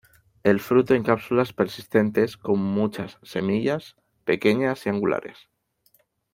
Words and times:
El 0.41 0.59
fruto 0.59 0.95
en 0.95 1.03
cápsulas 1.03 1.53
persistentes 1.53 2.35
con 2.35 2.57
muchas 2.59 3.19
semilla, 3.21 3.77
pequeñas 4.25 4.83
y 4.87 4.89
angulares. 4.89 5.47